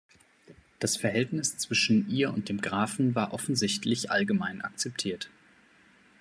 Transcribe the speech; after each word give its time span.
Das 0.79 0.97
Verhältnis 0.97 1.59
zwischen 1.59 2.09
ihr 2.09 2.33
und 2.33 2.49
dem 2.49 2.59
Grafen 2.59 3.13
war 3.13 3.35
offensichtlich 3.35 4.09
allgemein 4.09 4.63
akzeptiert. 4.63 5.29